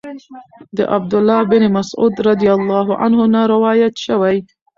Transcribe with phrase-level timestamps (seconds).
[0.77, 4.37] د عبد الله بن مسعود رضی الله عنه نه روايت شوی